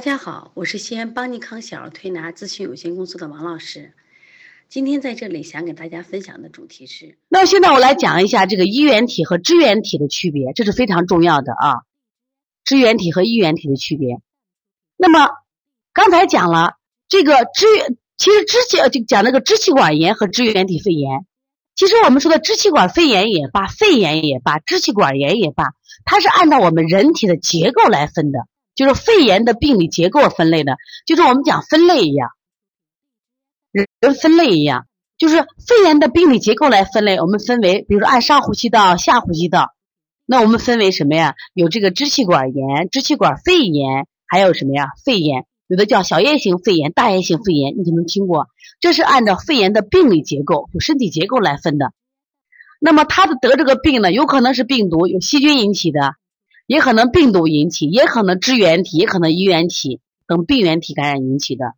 [0.00, 3.92] 大家好，我是西安邦尼康小儿推拿咨询有限公司的王老师。
[4.66, 11.82] 今天在这里想给大家分享的主题是，那现在我来讲一下这个衣原体和支原体的区别，这是非常重要的啊。
[12.64, 14.22] 支原体和衣原体的区别。
[14.96, 15.28] 那么
[15.92, 17.66] 刚才讲了这个支，
[18.16, 21.26] 其实支气就讲那个支气管炎和支原体肺炎。
[21.76, 25.74] 其实我们说的支气管肺炎也罢，肺炎也罢，支气管炎也罢，
[26.06, 28.38] 它是按照我们人体的结构来分的。
[28.80, 32.30] 就是肺炎的病理结构分类的，就是我们讲分类一样，
[34.00, 34.86] 人分类一样，
[35.18, 37.20] 就是肺炎的病理结构来分类。
[37.20, 39.74] 我们分为，比如说按上呼吸道、下呼吸道，
[40.24, 41.34] 那我们分为什么呀？
[41.52, 44.86] 有这个支气管炎、支气管肺炎，还有什么呀？
[45.04, 48.46] 肺炎，有的叫小叶性肺炎、大叶性肺炎，你可能听过。
[48.80, 51.92] 这是按照肺炎的病理结构，就身体结构来分的。
[52.80, 56.14] 那么他的得这个病呢，有可能是病毒、有细菌引起的。
[56.70, 61.74] 也可能病毒引起，也可能支原体，也可能衣原体等病原体感染引起的。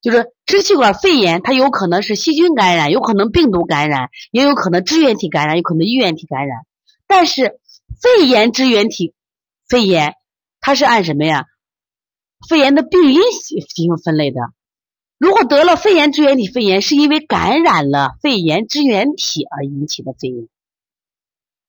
[0.00, 6.60] 就是支气管肺炎，它有可能是细菌感染，有可能病毒感染，也有可能支原体感染，有可能衣原体感染。
[7.06, 7.60] 但是
[8.00, 9.12] 肺炎支原体
[9.68, 10.14] 肺炎，
[10.62, 11.44] 它是按什么呀？
[12.48, 14.40] 肺炎的病因进行分类的。
[15.18, 20.48] 如果得了肺炎支原体肺炎，是因为感染了肺炎支原体而引起的肺炎。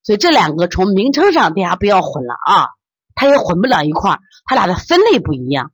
[0.04, 2.68] 所以这两个从名称上大家不要混了啊，
[3.14, 5.72] 它也混不了一块儿，它俩的分类不一样。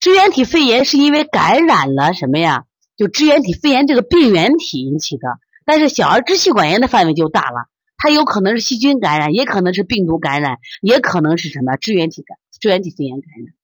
[0.00, 2.64] 支原体肺炎是因为感染了什么呀？
[2.96, 5.38] 就支原体肺炎这个病原体引起的。
[5.64, 7.66] 但是小儿支气管炎的范围就大了，
[7.96, 13.54] 它有可能是细菌感染，也可能是病毒感染，也可能是什么支原体感支原体肺炎感染。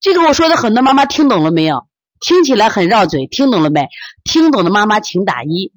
[0.00, 1.86] 这个我说的很多妈妈听懂了没有？
[2.20, 3.88] 听起来很绕嘴，听懂了没？
[4.24, 5.72] 听懂的妈妈请打一。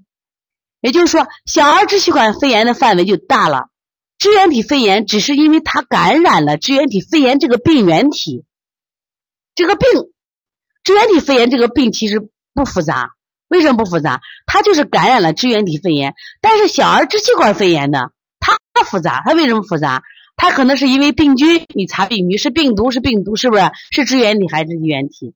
[0.81, 3.69] 也就是说，小儿支气管肺炎的范围就大了。
[4.17, 8.43] 支原体肺炎只是因为它感染了支原体肺炎这个病原体。
[9.55, 9.87] 这个病，
[10.83, 13.11] 支原体肺炎这个病其实不复杂。
[13.47, 14.21] 为什么不复杂？
[14.45, 16.15] 它就是感染了支原体肺炎。
[16.39, 19.21] 但是小儿支气管肺炎呢，它复杂。
[19.25, 20.03] 它为什么复杂？
[20.37, 23.63] 它可能是因为病菌，你查病菌是病毒，是病毒，是不是？
[23.91, 25.33] 是支原体还是衣原体？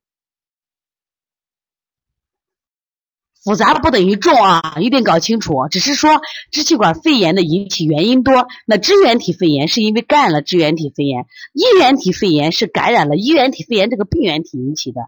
[3.46, 5.68] 复杂不等于重啊，一定搞清楚。
[5.70, 6.20] 只是说
[6.52, 15.00] 支气管肺炎的引起原因多，那支原体肺炎是因为感染了支原体肺炎，衣原体肺炎是感染了衣原体肺炎这个病原体引起的。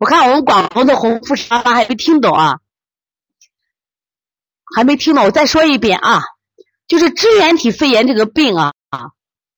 [0.00, 2.60] 我看我们广东的红富沙发还没听懂啊，
[4.74, 6.22] 还没听懂，我再说一遍啊，
[6.88, 8.72] 就是支原体肺炎这个病啊，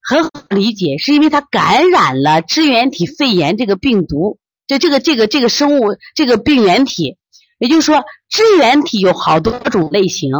[0.02, 7.16] 很好理解，是因为它感染了支原体肺炎这个病毒，就这个这个这个生物这个病原体。
[7.58, 10.30] 也就是说，支原体有好多种类型，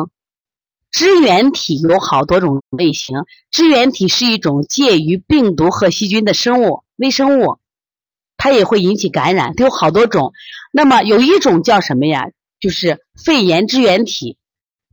[0.90, 3.24] 支原体有好多种类型。
[3.50, 7.58] 支原体是一种介于病毒和细菌的生物微生物，
[8.36, 10.34] 它也会引起感染，它有好多种。
[10.72, 12.26] 那么有一种叫什么呀？
[12.60, 14.36] 就是肺炎支原体，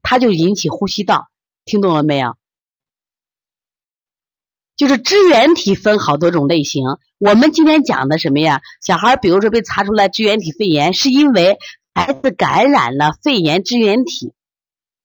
[0.02, 1.28] 它就引起呼吸道，
[1.66, 2.38] 听懂了没有？
[4.78, 6.84] 就是支原体分好多种类型。
[7.18, 8.62] 我们今天讲的什么呀？
[8.82, 11.58] 小孩比如说被查出来支原体肺炎，是因为。
[11.94, 14.34] 孩子感染了肺炎支原体，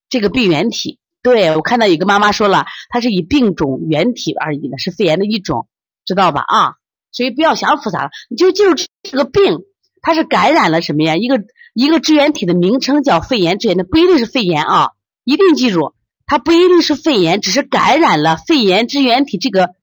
[0.08, 5.68] 这个病原体，对我看到有个妈妈说了，它是以病种原体而已的，是肺炎的一种，
[6.06, 6.42] 知道吧？
[6.46, 6.74] 啊，
[7.12, 9.58] 所以不要想复杂了，你就记住这个病，
[10.00, 11.16] 它是感染了什么呀？
[11.16, 11.44] 一个
[11.74, 14.92] 一个支原体的名称叫肺炎支原体，不一定是肺炎啊，
[15.24, 15.94] 一定记住，
[16.24, 19.74] 它不一定是肺炎，只是感染了肺炎支原体这个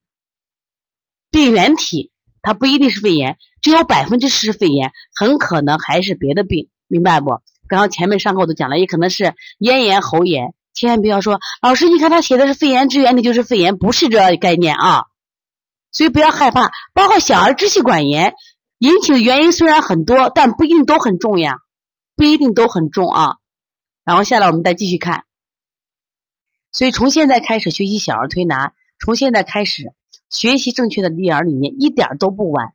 [1.30, 2.10] 病原体，
[2.42, 6.68] 它不一定是肺炎，只有百分之十是肺炎，很可能还是别的病。
[6.88, 7.40] 明白不？
[7.68, 15.06] 刚刚前面上课我都讲了，也可能是咽炎、喉炎，千万不要说老师，你看他写的是肺炎支原体就是肺炎，不是这概念啊。
[15.90, 18.34] 所以不要害怕，包括小儿支气管炎
[18.78, 21.56] 引起的原因虽然很多，但不一定都很重呀，
[22.14, 23.36] 不一定都很重啊。
[24.04, 25.24] 然后下来我们再继续看，
[26.70, 29.92] 所以从现在开始学习小儿推拿，从现在开始
[30.30, 32.74] 学习正确的育儿理念，一点都不晚。